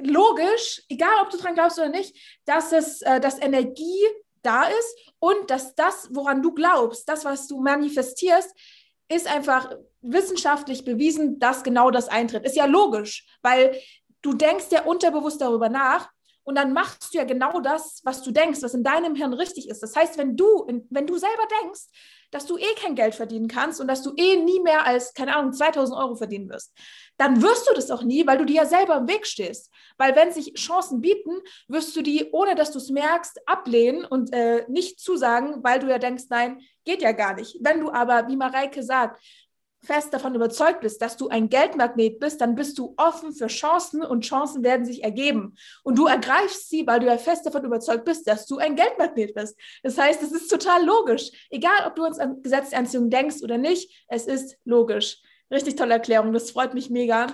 [0.00, 4.04] logisch, egal ob du dran glaubst oder nicht, dass es, äh, dass Energie
[4.42, 8.52] da ist und dass das, woran du glaubst, das, was du manifestierst,
[9.12, 9.70] ist einfach
[10.00, 12.44] wissenschaftlich bewiesen, dass genau das eintritt.
[12.44, 13.76] Ist ja logisch, weil
[14.22, 16.10] du denkst ja unterbewusst darüber nach
[16.44, 19.68] und dann machst du ja genau das, was du denkst, was in deinem Hirn richtig
[19.68, 19.82] ist.
[19.82, 21.82] Das heißt, wenn du, wenn du selber denkst,
[22.32, 25.36] dass du eh kein Geld verdienen kannst und dass du eh nie mehr als, keine
[25.36, 26.72] Ahnung, 2000 Euro verdienen wirst,
[27.18, 29.70] dann wirst du das auch nie, weil du dir ja selber im Weg stehst.
[29.98, 34.32] Weil wenn sich Chancen bieten, wirst du die, ohne dass du es merkst, ablehnen und
[34.32, 37.58] äh, nicht zusagen, weil du ja denkst, nein, geht ja gar nicht.
[37.60, 39.20] Wenn du aber, wie Mareike sagt,
[39.84, 44.04] fest davon überzeugt bist, dass du ein Geldmagnet bist, dann bist du offen für Chancen
[44.04, 45.56] und Chancen werden sich ergeben.
[45.82, 49.34] Und du ergreifst sie, weil du ja fest davon überzeugt bist, dass du ein Geldmagnet
[49.34, 49.58] bist.
[49.82, 51.30] Das heißt, es ist total logisch.
[51.50, 55.20] Egal, ob du uns an der denkst oder nicht, es ist logisch.
[55.50, 57.26] Richtig tolle Erklärung, das freut mich mega.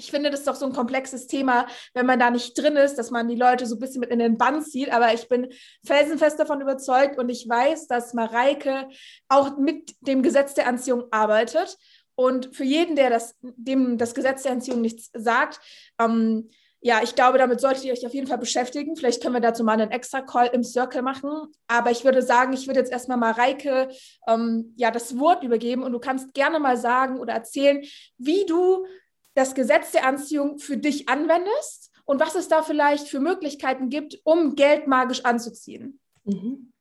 [0.00, 2.96] Ich finde, das ist doch so ein komplexes Thema, wenn man da nicht drin ist,
[2.96, 4.90] dass man die Leute so ein bisschen mit in den Bann zieht.
[4.90, 5.52] Aber ich bin
[5.84, 8.88] felsenfest davon überzeugt und ich weiß, dass Mareike
[9.28, 11.76] auch mit dem Gesetz der Anziehung arbeitet.
[12.14, 15.60] Und für jeden, der das, dem das Gesetz der Anziehung nichts sagt,
[15.98, 16.48] ähm,
[16.82, 18.96] ja, ich glaube, damit solltet ihr euch auf jeden Fall beschäftigen.
[18.96, 21.30] Vielleicht können wir dazu mal einen extra Call im Circle machen.
[21.66, 23.90] Aber ich würde sagen, ich würde jetzt erstmal Mareike
[24.26, 27.82] ähm, ja, das Wort übergeben und du kannst gerne mal sagen oder erzählen,
[28.16, 28.86] wie du
[29.34, 34.18] das Gesetz der Anziehung für dich anwendest und was es da vielleicht für Möglichkeiten gibt,
[34.24, 36.00] um Geld magisch anzuziehen.
[36.24, 36.72] Mhm.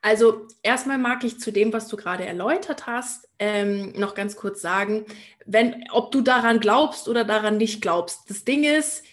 [0.00, 4.60] Also erstmal mag ich zu dem, was du gerade erläutert hast, ähm, noch ganz kurz
[4.60, 5.06] sagen,
[5.46, 8.28] wenn, ob du daran glaubst oder daran nicht glaubst.
[8.28, 9.04] Das Ding ist,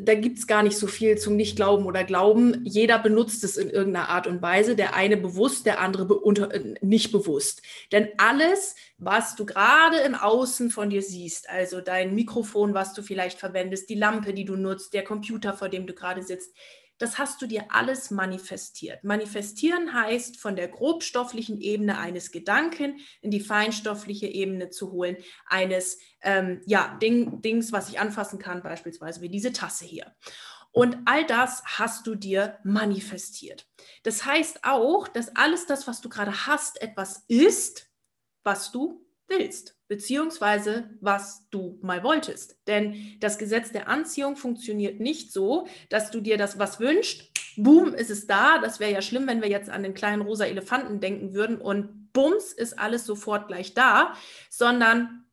[0.00, 2.64] da gibt es gar nicht so viel zum Nicht-Glauben oder Glauben.
[2.64, 4.74] Jeder benutzt es in irgendeiner Art und Weise.
[4.74, 7.62] Der eine bewusst, der andere be unter, äh, nicht bewusst.
[7.90, 13.02] Denn alles, was du gerade im Außen von dir siehst, also dein Mikrofon, was du
[13.02, 16.54] vielleicht verwendest, die Lampe, die du nutzt, der Computer, vor dem du gerade sitzt,
[17.02, 19.02] das hast du dir alles manifestiert.
[19.02, 25.98] Manifestieren heißt, von der grobstofflichen Ebene eines Gedanken in die feinstoffliche Ebene zu holen, eines
[26.20, 30.14] ähm, ja, Ding, Dings, was ich anfassen kann, beispielsweise wie diese Tasse hier.
[30.70, 33.66] Und all das hast du dir manifestiert.
[34.04, 37.90] Das heißt auch, dass alles das, was du gerade hast, etwas ist,
[38.44, 42.56] was du willst beziehungsweise was du mal wolltest.
[42.66, 47.92] Denn das Gesetz der Anziehung funktioniert nicht so, dass du dir das was wünschst, boom,
[47.92, 48.56] ist es da.
[48.58, 52.10] Das wäre ja schlimm, wenn wir jetzt an den kleinen rosa Elefanten denken würden und
[52.14, 54.14] bums, ist alles sofort gleich da,
[54.48, 55.26] sondern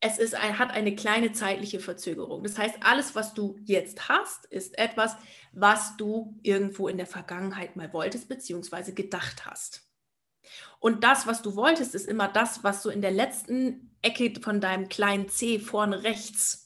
[0.00, 2.42] es ist ein, hat eine kleine zeitliche Verzögerung.
[2.42, 5.16] Das heißt, alles, was du jetzt hast, ist etwas,
[5.52, 9.91] was du irgendwo in der Vergangenheit mal wolltest, beziehungsweise gedacht hast.
[10.78, 14.60] Und das, was du wolltest, ist immer das, was so in der letzten Ecke von
[14.60, 16.62] deinem kleinen C vorne rechts,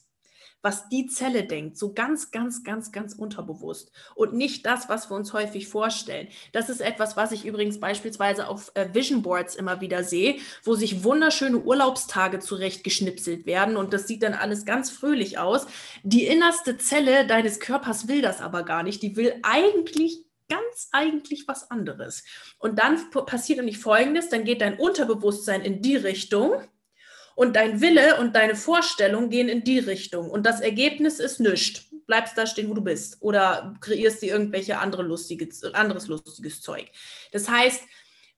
[0.63, 3.91] was die Zelle denkt, so ganz, ganz, ganz, ganz unterbewusst.
[4.15, 6.27] Und nicht das, was wir uns häufig vorstellen.
[6.51, 10.75] Das ist etwas, was ich übrigens beispielsweise auf äh, Vision Boards immer wieder sehe, wo
[10.75, 13.77] sich wunderschöne Urlaubstage zurechtgeschnipselt werden.
[13.77, 15.67] Und das sieht dann alles ganz fröhlich aus.
[16.03, 19.01] Die innerste Zelle deines Körpers will das aber gar nicht.
[19.03, 22.23] Die will eigentlich ganz eigentlich was anderes.
[22.59, 26.61] Und dann passiert nämlich Folgendes, dann geht dein Unterbewusstsein in die Richtung
[27.35, 30.31] Und dein Wille und deine Vorstellung gehen in die Richtung.
[30.31, 31.85] Und das Ergebnis ist nichts.
[32.07, 33.17] Bleibst da stehen, wo du bist.
[33.19, 36.89] Oder kreierst dir irgendwelche andere lustige, anderes lustiges Zeug.
[37.31, 37.83] Das heißt,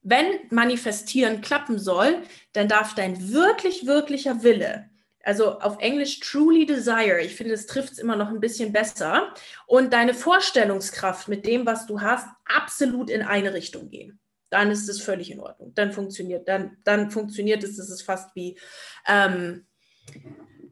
[0.02, 4.89] wenn manifestieren klappen soll, dann darf dein wirklich, wirklicher Wille,
[5.22, 9.34] also auf Englisch truly desire, ich finde, das trifft es immer noch ein bisschen besser,
[9.66, 14.88] und deine Vorstellungskraft mit dem, was du hast, absolut in eine Richtung gehen dann ist
[14.88, 15.72] es völlig in Ordnung.
[15.74, 18.58] Dann funktioniert, dann, dann funktioniert es, es ist fast wie
[19.06, 19.64] ähm,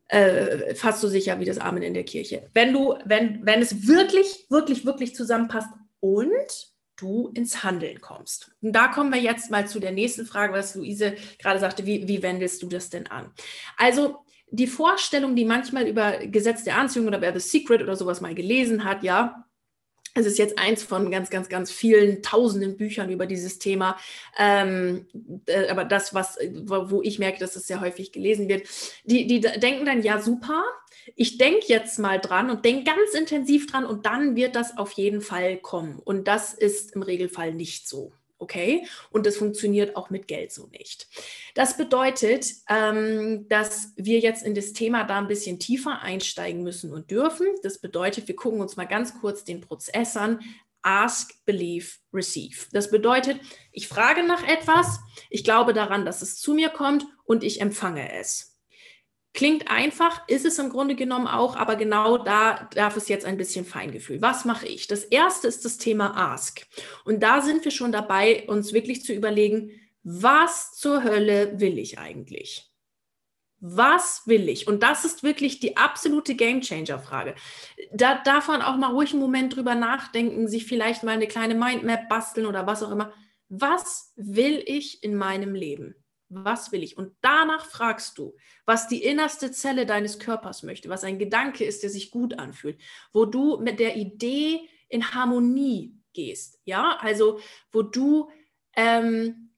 [0.09, 2.49] äh, fast so sicher wie das Amen in der Kirche.
[2.55, 5.69] Wenn du, wenn, wenn es wirklich, wirklich, wirklich zusammenpasst
[6.01, 8.51] und du ins Handeln kommst.
[8.61, 12.09] Und da kommen wir jetzt mal zu der nächsten Frage, was Luise gerade sagte, wie,
[12.09, 13.33] wie wendest du das denn an?
[13.77, 18.21] Also die Vorstellung, die manchmal über Gesetz der Anziehung oder wer The Secret oder sowas
[18.21, 19.45] mal gelesen hat, ja,
[20.15, 23.97] es ist jetzt eins von ganz, ganz, ganz vielen tausenden Büchern über dieses Thema.
[24.39, 25.07] Ähm,
[25.47, 28.67] äh, aber das, was, wo ich merke, dass es sehr häufig gelesen wird,
[29.05, 30.65] die, die denken dann, ja, super,
[31.15, 34.93] ich denke jetzt mal dran und denke ganz intensiv dran und dann wird das auf
[34.93, 35.99] jeden Fall kommen.
[35.99, 38.13] Und das ist im Regelfall nicht so.
[38.41, 41.09] Okay, und das funktioniert auch mit Geld so nicht.
[41.55, 46.93] Das bedeutet, ähm, dass wir jetzt in das Thema da ein bisschen tiefer einsteigen müssen
[46.93, 47.49] und dürfen.
[47.65, 50.41] Das bedeutet, wir gucken uns mal ganz kurz den Prozess an.
[50.83, 52.69] Ask, believe, receive.
[52.71, 53.41] Das bedeutet,
[53.73, 58.13] ich frage nach etwas, ich glaube daran, dass es zu mir kommt und ich empfange
[58.21, 58.58] es.
[59.39, 63.37] Klingt einfach, ist es im Grunde genommen auch, aber genau da darf es jetzt ein
[63.37, 64.21] bisschen Feingefühl.
[64.21, 64.89] Was mache ich?
[64.89, 66.67] Das erste ist das Thema Ask.
[67.05, 69.71] Und da sind wir schon dabei, uns wirklich zu überlegen,
[70.03, 72.69] was zur Hölle will ich eigentlich?
[73.61, 74.67] Was will ich?
[74.67, 77.37] Und das ist wirklich die absolute Gamechanger-Frage.
[77.93, 81.55] Da darf man auch mal ruhig einen Moment drüber nachdenken, sich vielleicht mal eine kleine
[81.55, 83.13] Mindmap basteln oder was auch immer.
[83.49, 85.95] Was will ich in meinem Leben?
[86.29, 86.97] Was will ich?
[86.97, 91.83] Und danach fragst du, was die innerste Zelle deines Körpers möchte, was ein Gedanke ist,
[91.83, 92.81] der sich gut anfühlt,
[93.13, 96.61] wo du mit der Idee in Harmonie gehst.
[96.65, 98.31] Ja, also wo du
[98.75, 99.51] ähm,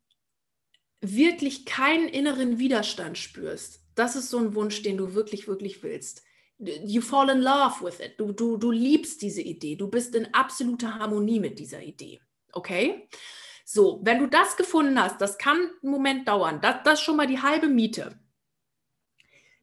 [1.01, 3.85] wirklich keinen inneren Widerstand spürst.
[3.95, 6.23] Das ist so ein Wunsch, den du wirklich, wirklich willst.
[6.59, 8.15] You fall in love with it.
[8.19, 9.77] Du, du, du liebst diese Idee.
[9.77, 12.21] Du bist in absoluter Harmonie mit dieser Idee.
[12.53, 13.09] Okay?
[13.73, 17.15] So, wenn du das gefunden hast, das kann einen Moment dauern, das, das ist schon
[17.15, 18.19] mal die halbe Miete.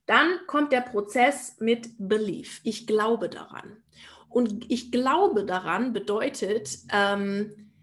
[0.05, 2.61] Dann kommt der Prozess mit Belief.
[2.63, 3.83] Ich glaube daran.
[4.29, 7.73] Und ich glaube daran bedeutet, ähm,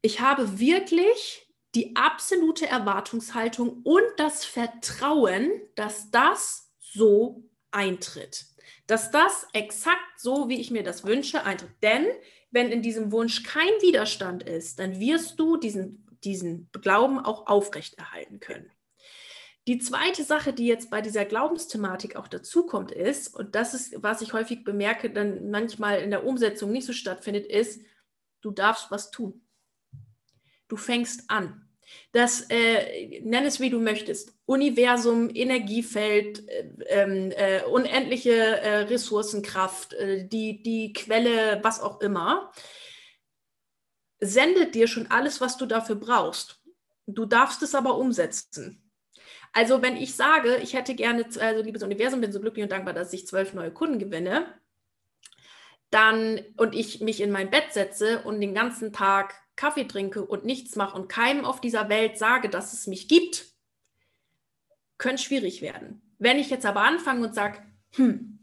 [0.00, 8.46] ich habe wirklich die absolute Erwartungshaltung und das Vertrauen, dass das so eintritt.
[8.86, 11.82] Dass das exakt so, wie ich mir das wünsche, eintritt.
[11.82, 12.06] Denn
[12.56, 18.40] wenn in diesem Wunsch kein Widerstand ist, dann wirst du diesen, diesen Glauben auch aufrechterhalten
[18.40, 18.70] können.
[19.68, 24.22] Die zweite Sache, die jetzt bei dieser Glaubensthematik auch dazukommt, ist, und das ist, was
[24.22, 27.82] ich häufig bemerke, dann manchmal in der Umsetzung nicht so stattfindet, ist,
[28.40, 29.42] du darfst was tun.
[30.66, 31.65] Du fängst an.
[32.12, 39.94] Das, äh, nenn es wie du möchtest, Universum, Energiefeld, äh, ähm, äh, unendliche äh, Ressourcenkraft,
[39.94, 42.52] äh, die, die Quelle, was auch immer,
[44.20, 46.60] sendet dir schon alles, was du dafür brauchst.
[47.06, 48.82] Du darfst es aber umsetzen.
[49.52, 52.94] Also wenn ich sage, ich hätte gerne, also liebes Universum, bin so glücklich und dankbar,
[52.94, 54.46] dass ich zwölf neue Kunden gewinne,
[55.90, 60.44] dann und ich mich in mein Bett setze und den ganzen Tag Kaffee trinke und
[60.44, 63.46] nichts mache und keinem auf dieser Welt sage, dass es mich gibt,
[64.98, 66.02] könnte schwierig werden.
[66.18, 67.62] Wenn ich jetzt aber anfange und sage,
[67.94, 68.38] hm,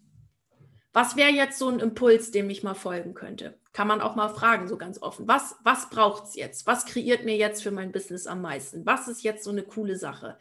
[0.91, 3.59] was wäre jetzt so ein Impuls, dem ich mal folgen könnte?
[3.73, 5.27] Kann man auch mal fragen, so ganz offen.
[5.27, 6.67] Was, was braucht es jetzt?
[6.67, 8.85] Was kreiert mir jetzt für mein Business am meisten?
[8.85, 10.37] Was ist jetzt so eine coole Sache?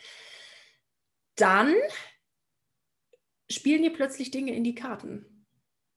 [1.37, 1.75] Dann
[3.51, 5.32] spielen dir plötzlich Dinge in die Karten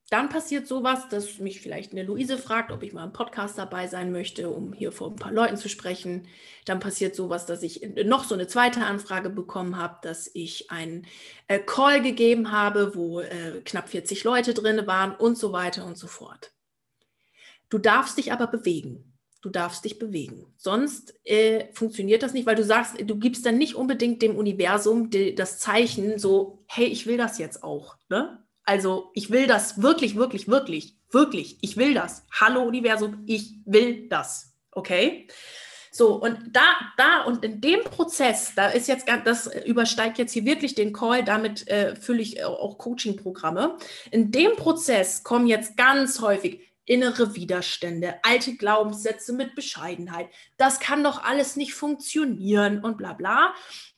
[0.09, 3.87] dann passiert sowas, dass mich vielleicht eine Luise fragt, ob ich mal im Podcast dabei
[3.87, 6.27] sein möchte, um hier vor ein paar Leuten zu sprechen.
[6.65, 11.07] Dann passiert sowas, dass ich noch so eine zweite Anfrage bekommen habe, dass ich einen
[11.47, 15.97] äh, Call gegeben habe, wo äh, knapp 40 Leute drin waren und so weiter und
[15.97, 16.51] so fort.
[17.69, 19.11] Du darfst dich aber bewegen.
[19.41, 20.53] Du darfst dich bewegen.
[20.57, 25.09] Sonst äh, funktioniert das nicht, weil du sagst, du gibst dann nicht unbedingt dem Universum
[25.09, 27.97] die, das Zeichen so, hey, ich will das jetzt auch.
[28.09, 28.44] Ne?
[28.65, 31.57] Also ich will das wirklich, wirklich, wirklich, wirklich.
[31.61, 32.25] Ich will das.
[32.31, 34.53] Hallo Universum, ich will das.
[34.71, 35.27] Okay?
[35.91, 36.63] So, und da,
[36.97, 41.23] da und in dem Prozess, da ist jetzt, das übersteigt jetzt hier wirklich den Call,
[41.23, 43.77] damit äh, fülle ich auch Coaching-Programme.
[44.11, 50.27] In dem Prozess kommen jetzt ganz häufig innere Widerstände, alte Glaubenssätze mit Bescheidenheit.
[50.57, 53.53] Das kann doch alles nicht funktionieren und bla bla.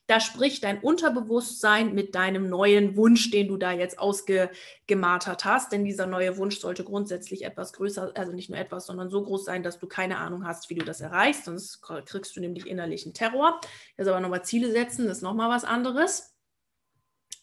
[0.08, 5.74] Da spricht dein Unterbewusstsein mit deinem neuen Wunsch, den du da jetzt ausgemartert hast.
[5.74, 9.44] Denn dieser neue Wunsch sollte grundsätzlich etwas größer, also nicht nur etwas, sondern so groß
[9.44, 11.46] sein, dass du keine Ahnung hast, wie du das erreichst.
[11.46, 13.60] Sonst kriegst du nämlich innerlichen Terror.
[13.98, 16.34] Jetzt aber nochmal Ziele setzen, das ist nochmal was anderes.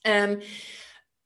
[0.03, 0.41] Ähm,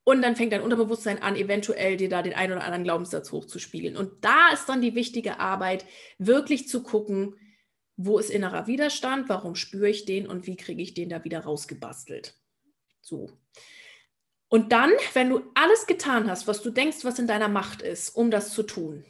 [0.03, 3.95] und dann fängt dein Unterbewusstsein an, eventuell dir da den einen oder anderen Glaubenssatz hochzuspiegeln.
[3.95, 5.85] Und da ist dann die wichtige Arbeit,
[6.17, 7.35] wirklich zu gucken,
[8.01, 11.41] wo ist innerer Widerstand, warum spüre ich den und wie kriege ich den da wieder
[11.41, 12.33] rausgebastelt.
[13.01, 13.29] So.
[14.47, 18.15] Und dann, wenn du alles getan hast, was du denkst, was in deiner Macht ist,
[18.15, 19.03] um das zu tun,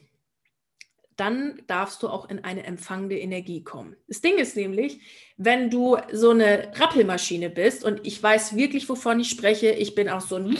[1.17, 3.95] dann darfst du auch in eine empfangende Energie kommen.
[4.07, 5.01] Das Ding ist nämlich,
[5.37, 10.09] wenn du so eine Rappelmaschine bist und ich weiß wirklich, wovon ich spreche, ich bin
[10.09, 10.57] auch so ein,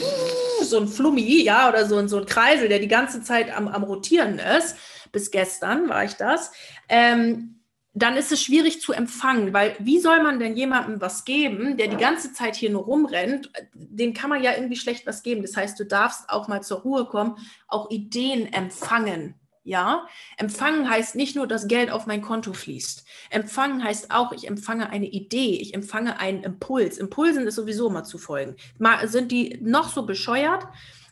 [0.62, 3.66] so ein Flummi, ja, oder so ein, so ein Kreisel, der die ganze Zeit am,
[3.66, 4.76] am Rotieren ist.
[5.10, 6.52] Bis gestern war ich das.
[6.88, 7.59] Ähm,
[7.92, 11.88] dann ist es schwierig zu empfangen, weil wie soll man denn jemandem was geben, der
[11.88, 13.50] die ganze Zeit hier nur rumrennt?
[13.74, 15.42] Den kann man ja irgendwie schlecht was geben.
[15.42, 19.34] Das heißt, du darfst auch mal zur Ruhe kommen, auch Ideen empfangen.
[19.62, 20.06] Ja,
[20.38, 23.04] empfangen heißt nicht nur, dass Geld auf mein Konto fließt.
[23.28, 26.96] Empfangen heißt auch, ich empfange eine Idee, ich empfange einen Impuls.
[26.96, 28.56] Impulsen ist sowieso mal zu folgen.
[28.78, 30.66] Mal sind die noch so bescheuert,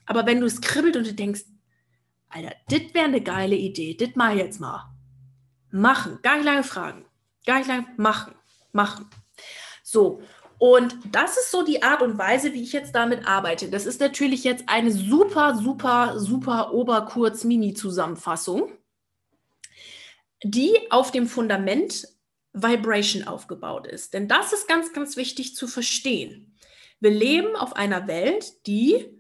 [0.07, 1.43] aber wenn du es kribbelt und du denkst,
[2.31, 4.98] Alter, das wäre eine geile Idee, das mal jetzt mal.
[5.71, 7.05] Machen, gar nicht lange fragen,
[7.47, 8.35] gar nicht lange machen,
[8.73, 9.09] machen.
[9.83, 10.23] So,
[10.59, 13.71] und das ist so die Art und Weise, wie ich jetzt damit arbeite.
[13.71, 18.73] Das ist natürlich jetzt eine super, super, super Oberkurz-Mini-Zusammenfassung,
[20.43, 22.09] die auf dem Fundament
[22.53, 24.15] Vibration aufgebaut ist.
[24.15, 26.57] Denn das ist ganz, ganz wichtig zu verstehen.
[26.99, 29.18] Wir leben auf einer Welt, die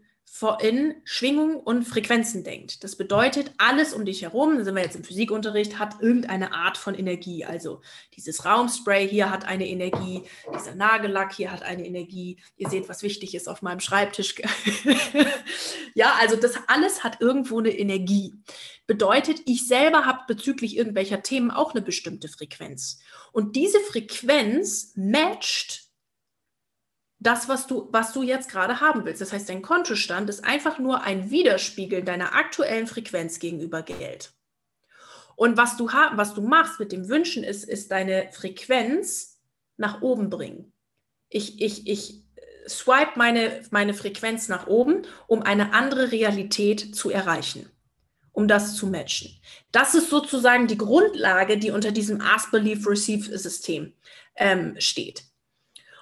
[0.60, 2.84] in Schwingungen und Frequenzen denkt.
[2.84, 6.78] Das bedeutet, alles um dich herum, da sind wir jetzt im Physikunterricht, hat irgendeine Art
[6.78, 7.44] von Energie.
[7.44, 7.80] Also
[8.16, 10.22] dieses Raumspray hier hat eine Energie,
[10.54, 12.38] dieser Nagellack hier hat eine Energie.
[12.56, 14.36] Ihr seht, was wichtig ist auf meinem Schreibtisch.
[15.94, 18.34] ja, also das alles hat irgendwo eine Energie.
[18.86, 23.00] Bedeutet, ich selber habe bezüglich irgendwelcher Themen auch eine bestimmte Frequenz.
[23.32, 25.87] Und diese Frequenz matcht
[27.20, 29.20] das, was du, was du jetzt gerade haben willst.
[29.20, 34.32] Das heißt, dein Kontostand ist einfach nur ein Widerspiegel deiner aktuellen Frequenz gegenüber Geld.
[35.34, 39.40] Und was du, was du machst mit dem Wünschen ist, ist deine Frequenz
[39.76, 40.72] nach oben bringen.
[41.28, 42.24] Ich, ich, ich
[42.68, 47.70] swipe meine, meine Frequenz nach oben, um eine andere Realität zu erreichen,
[48.32, 49.30] um das zu matchen.
[49.70, 53.92] Das ist sozusagen die Grundlage, die unter diesem Ask, Believe, Receive System
[54.36, 55.27] ähm, steht.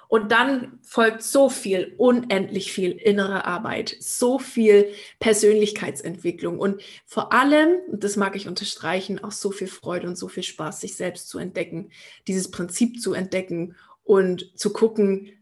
[0.07, 7.77] Und dann folgt so viel, unendlich viel innere Arbeit, so viel Persönlichkeitsentwicklung und vor allem,
[7.91, 11.27] und das mag ich unterstreichen, auch so viel Freude und so viel Spaß, sich selbst
[11.29, 11.91] zu entdecken,
[12.27, 15.33] dieses Prinzip zu entdecken und zu gucken,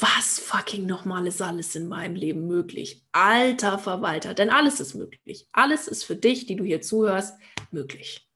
[0.00, 3.04] was fucking nochmal ist alles in meinem Leben möglich?
[3.12, 5.48] Alter Verwalter, denn alles ist möglich.
[5.52, 7.38] Alles ist für dich, die du hier zuhörst,
[7.70, 8.28] möglich.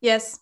[0.00, 0.40] Yes,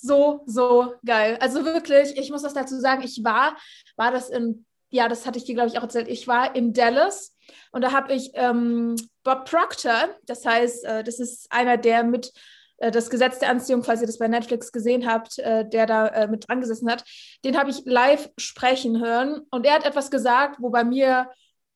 [0.00, 1.36] so, so geil.
[1.40, 3.56] Also wirklich, ich muss das dazu sagen, ich war,
[3.96, 6.72] war das in, ja, das hatte ich dir, glaube ich, auch erzählt, ich war in
[6.72, 7.36] Dallas
[7.72, 12.32] und da habe ich ähm, Bob Proctor, das heißt, äh, das ist einer, der mit
[12.78, 16.08] äh, das Gesetz der Anziehung, falls ihr das bei Netflix gesehen habt, äh, der da
[16.08, 17.04] äh, mit dran gesessen hat,
[17.44, 21.30] den habe ich live sprechen hören und er hat etwas gesagt, wo bei mir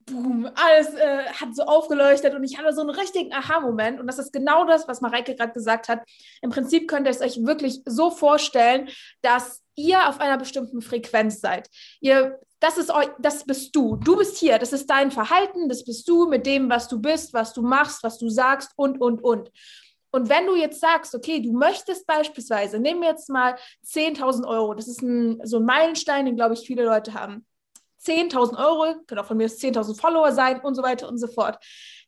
[0.07, 4.01] boom, alles äh, hat so aufgeleuchtet und ich hatte so einen richtigen Aha-Moment.
[4.01, 6.03] Und das ist genau das, was Mareike gerade gesagt hat.
[6.43, 8.89] Im Prinzip könnt ihr es euch wirklich so vorstellen,
[9.23, 11.69] dass ihr auf einer bestimmten Frequenz seid.
[12.01, 13.97] Ihr, das ist euch, das bist du.
[13.97, 14.59] Du bist hier.
[14.59, 15.69] Das ist dein Verhalten.
[15.69, 19.01] Das bist du mit dem, was du bist, was du machst, was du sagst und,
[19.01, 19.51] und, und.
[20.11, 24.75] Und wenn du jetzt sagst, okay, du möchtest beispielsweise, nehmen wir jetzt mal 10.000 Euro,
[24.75, 27.45] das ist ein, so ein Meilenstein, den, glaube ich, viele Leute haben
[28.05, 31.59] 10.000 Euro, können auch von mir 10.000 Follower sein und so weiter und so fort.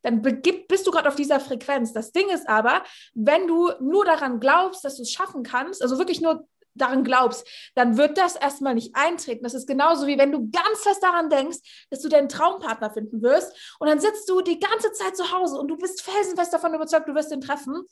[0.02, 1.92] Dann bist du gerade auf dieser Frequenz.
[1.92, 2.82] Das Ding ist aber,
[3.14, 7.46] wenn du nur daran glaubst, dass du es schaffen kannst, also wirklich nur daran glaubst,
[7.74, 9.42] dann wird das erstmal nicht eintreten.
[9.42, 11.58] Das ist genauso wie wenn du ganz fest daran denkst,
[11.90, 15.58] dass du deinen Traumpartner finden wirst und dann sitzt du die ganze Zeit zu Hause
[15.58, 17.82] und du bist felsenfest davon überzeugt, du wirst ihn treffen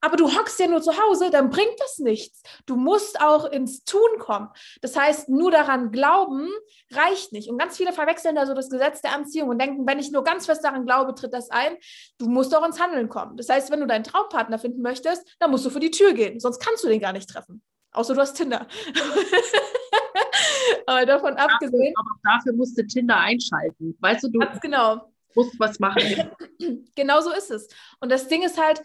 [0.00, 2.42] aber du hockst ja nur zu Hause, dann bringt das nichts.
[2.66, 4.48] Du musst auch ins Tun kommen.
[4.80, 6.48] Das heißt, nur daran glauben
[6.92, 7.50] reicht nicht.
[7.50, 10.24] Und ganz viele verwechseln da so das Gesetz der Anziehung und denken, wenn ich nur
[10.24, 11.76] ganz fest daran glaube, tritt das ein.
[12.18, 13.36] Du musst auch ins Handeln kommen.
[13.36, 16.40] Das heißt, wenn du deinen Traumpartner finden möchtest, dann musst du vor die Tür gehen.
[16.40, 17.62] Sonst kannst du den gar nicht treffen.
[17.92, 18.66] Außer du hast Tinder.
[20.86, 21.94] aber davon dafür, abgesehen.
[21.96, 23.96] Aber dafür musste Tinder einschalten.
[24.00, 25.12] Weißt du, du ganz genau.
[25.34, 26.30] musst was machen.
[26.94, 27.68] genau so ist es.
[28.00, 28.82] Und das Ding ist halt,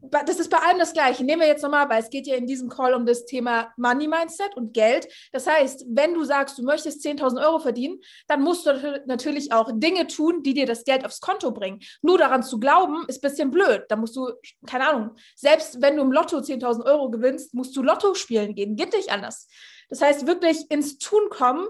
[0.00, 1.24] das ist bei allem das Gleiche.
[1.24, 4.08] Nehmen wir jetzt nochmal, weil es geht ja in diesem Call um das Thema Money
[4.08, 5.08] Mindset und Geld.
[5.32, 9.70] Das heißt, wenn du sagst, du möchtest 10.000 Euro verdienen, dann musst du natürlich auch
[9.74, 11.80] Dinge tun, die dir das Geld aufs Konto bringen.
[12.02, 13.84] Nur daran zu glauben, ist ein bisschen blöd.
[13.88, 14.30] Da musst du,
[14.66, 18.76] keine Ahnung, selbst wenn du im Lotto 10.000 Euro gewinnst, musst du Lotto spielen gehen.
[18.76, 19.48] Geht nicht anders.
[19.88, 21.66] Das heißt, wirklich ins Tun kommen,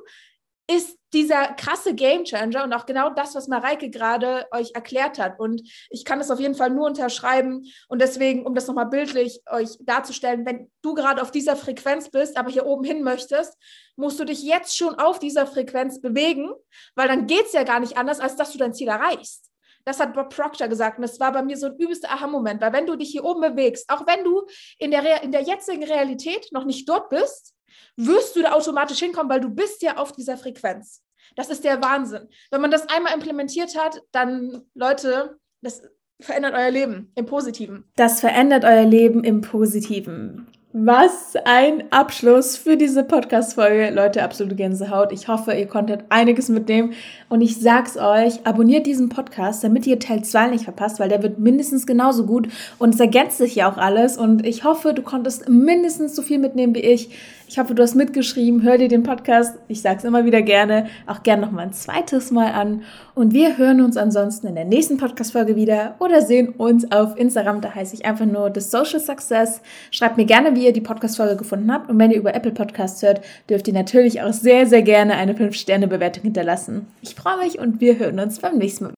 [0.71, 5.41] ist dieser krasse Gamechanger und auch genau das, was Mareike gerade euch erklärt hat.
[5.41, 7.65] Und ich kann es auf jeden Fall nur unterschreiben.
[7.89, 12.37] Und deswegen, um das nochmal bildlich euch darzustellen, wenn du gerade auf dieser Frequenz bist,
[12.37, 13.57] aber hier oben hin möchtest,
[13.97, 16.51] musst du dich jetzt schon auf dieser Frequenz bewegen,
[16.95, 19.51] weil dann geht es ja gar nicht anders, als dass du dein Ziel erreichst.
[19.87, 22.75] Das hat Bob Proctor gesagt und das war bei mir so ein übelster Aha-Moment, weil
[22.75, 24.45] wenn du dich hier oben bewegst, auch wenn du
[24.77, 27.55] in der, in der jetzigen Realität noch nicht dort bist,
[27.97, 31.03] wirst du da automatisch hinkommen, weil du bist ja auf dieser Frequenz.
[31.37, 32.29] Das ist der Wahnsinn.
[32.51, 35.83] Wenn man das einmal implementiert hat, dann, Leute, das
[36.21, 37.85] verändert euer Leben im Positiven.
[37.97, 40.49] Das verändert euer Leben im Positiven.
[40.75, 43.91] Was ein Abschluss für diese Podcast-Folge.
[43.91, 45.13] Leute, absolute Gänsehaut.
[45.13, 46.93] Ich hoffe, ihr konntet einiges mitnehmen.
[47.31, 51.23] Und ich sag's euch, abonniert diesen Podcast, damit ihr Teil 2 nicht verpasst, weil der
[51.23, 52.49] wird mindestens genauso gut.
[52.79, 54.19] Und es ergänzt sich ja auch alles.
[54.19, 57.17] Und ich hoffe, du konntest mindestens so viel mitnehmen wie ich.
[57.51, 58.63] Ich hoffe, du hast mitgeschrieben.
[58.63, 62.31] Hör dir den Podcast, ich sag's immer wieder gerne, auch gerne noch mal ein zweites
[62.31, 62.83] Mal an.
[63.15, 67.63] Und wir hören uns ansonsten in der nächsten Podcast-Folge wieder oder sehen uns auf Instagram.
[67.63, 69.63] Da heiße ich einfach nur The Social Success.
[69.91, 71.89] Schreibt mir gerne, wie ihr die Podcast-Folge gefunden habt.
[71.89, 75.33] Und wenn ihr über Apple Podcasts hört, dürft ihr natürlich auch sehr, sehr gerne eine
[75.33, 76.87] 5-Sterne-Bewertung hinterlassen.
[77.01, 78.87] Ich freue mich und wir hören uns beim nächsten Mal.